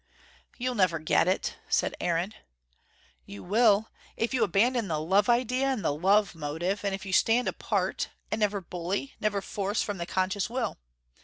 [0.57, 2.33] "You'll never get it," said Aaron.
[3.23, 7.13] "You will, if you abandon the love idea and the love motive, and if you
[7.13, 10.79] stand apart, and never bully, never force from the conscious will.